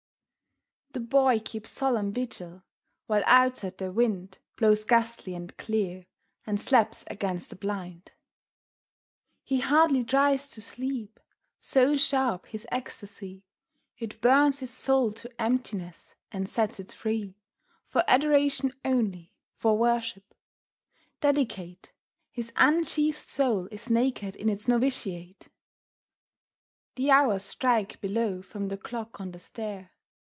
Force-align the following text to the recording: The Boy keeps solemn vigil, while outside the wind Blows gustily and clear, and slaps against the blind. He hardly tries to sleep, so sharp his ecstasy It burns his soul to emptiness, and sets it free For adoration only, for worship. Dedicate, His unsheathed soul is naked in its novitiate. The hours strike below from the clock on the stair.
The 0.93 0.99
Boy 0.99 1.39
keeps 1.39 1.69
solemn 1.69 2.11
vigil, 2.11 2.63
while 3.07 3.23
outside 3.25 3.77
the 3.77 3.93
wind 3.93 4.39
Blows 4.57 4.83
gustily 4.83 5.33
and 5.35 5.55
clear, 5.55 6.05
and 6.45 6.59
slaps 6.59 7.05
against 7.07 7.49
the 7.49 7.55
blind. 7.55 8.11
He 9.45 9.61
hardly 9.61 10.03
tries 10.03 10.49
to 10.49 10.61
sleep, 10.61 11.17
so 11.61 11.95
sharp 11.95 12.47
his 12.47 12.67
ecstasy 12.73 13.45
It 13.99 14.19
burns 14.19 14.59
his 14.59 14.69
soul 14.69 15.13
to 15.13 15.31
emptiness, 15.41 16.15
and 16.29 16.49
sets 16.49 16.77
it 16.77 16.91
free 16.91 17.37
For 17.87 18.03
adoration 18.05 18.73
only, 18.83 19.33
for 19.55 19.77
worship. 19.77 20.33
Dedicate, 21.21 21.93
His 22.31 22.51
unsheathed 22.57 23.29
soul 23.29 23.69
is 23.71 23.89
naked 23.89 24.35
in 24.35 24.49
its 24.49 24.67
novitiate. 24.67 25.47
The 26.97 27.11
hours 27.11 27.43
strike 27.43 28.01
below 28.01 28.41
from 28.41 28.67
the 28.67 28.77
clock 28.77 29.21
on 29.21 29.31
the 29.31 29.39
stair. 29.39 29.91